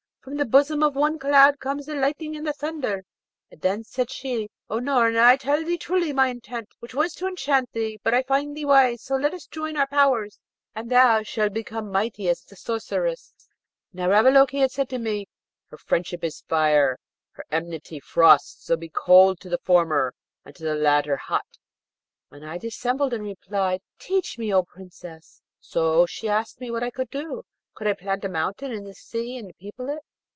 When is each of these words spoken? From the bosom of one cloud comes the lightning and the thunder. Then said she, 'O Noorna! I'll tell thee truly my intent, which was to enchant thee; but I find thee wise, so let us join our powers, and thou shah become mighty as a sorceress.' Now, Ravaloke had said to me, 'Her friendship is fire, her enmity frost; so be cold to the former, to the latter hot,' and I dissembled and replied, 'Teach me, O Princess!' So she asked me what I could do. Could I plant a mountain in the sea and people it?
From 0.23 0.37
the 0.37 0.45
bosom 0.45 0.83
of 0.83 0.95
one 0.95 1.17
cloud 1.17 1.57
comes 1.59 1.87
the 1.87 1.95
lightning 1.95 2.35
and 2.35 2.45
the 2.45 2.53
thunder. 2.53 3.05
Then 3.49 3.83
said 3.83 4.11
she, 4.11 4.51
'O 4.69 4.77
Noorna! 4.77 5.17
I'll 5.17 5.37
tell 5.39 5.65
thee 5.65 5.79
truly 5.79 6.13
my 6.13 6.27
intent, 6.27 6.69
which 6.77 6.93
was 6.93 7.15
to 7.15 7.25
enchant 7.27 7.71
thee; 7.71 7.99
but 8.03 8.13
I 8.13 8.21
find 8.21 8.55
thee 8.55 8.63
wise, 8.65 9.01
so 9.01 9.15
let 9.15 9.33
us 9.33 9.47
join 9.47 9.77
our 9.77 9.87
powers, 9.87 10.37
and 10.75 10.91
thou 10.91 11.23
shah 11.23 11.49
become 11.49 11.91
mighty 11.91 12.29
as 12.29 12.45
a 12.51 12.55
sorceress.' 12.55 13.33
Now, 13.93 14.09
Ravaloke 14.09 14.51
had 14.59 14.69
said 14.71 14.89
to 14.89 14.99
me, 14.99 15.25
'Her 15.71 15.77
friendship 15.79 16.23
is 16.23 16.43
fire, 16.47 16.99
her 17.31 17.45
enmity 17.49 17.99
frost; 17.99 18.63
so 18.63 18.77
be 18.77 18.89
cold 18.89 19.39
to 19.39 19.49
the 19.49 19.57
former, 19.63 20.13
to 20.45 20.63
the 20.63 20.75
latter 20.75 21.17
hot,' 21.17 21.57
and 22.29 22.45
I 22.45 22.59
dissembled 22.59 23.13
and 23.13 23.23
replied, 23.23 23.81
'Teach 23.97 24.37
me, 24.37 24.53
O 24.53 24.61
Princess!' 24.61 25.41
So 25.59 26.05
she 26.05 26.29
asked 26.29 26.61
me 26.61 26.69
what 26.69 26.83
I 26.83 26.91
could 26.91 27.09
do. 27.09 27.41
Could 27.73 27.87
I 27.87 27.93
plant 27.93 28.23
a 28.23 28.29
mountain 28.29 28.71
in 28.71 28.83
the 28.83 28.93
sea 28.93 29.39
and 29.39 29.57
people 29.57 29.89
it? 29.89 30.03